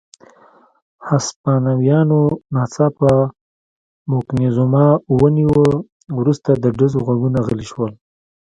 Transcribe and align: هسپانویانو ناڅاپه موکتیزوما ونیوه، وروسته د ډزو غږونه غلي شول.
هسپانویانو 1.07 2.21
ناڅاپه 2.53 3.11
موکتیزوما 4.09 4.85
ونیوه، 5.19 5.67
وروسته 6.17 6.49
د 6.63 6.65
ډزو 6.77 6.99
غږونه 7.07 7.39
غلي 7.47 7.65
شول. 7.71 7.91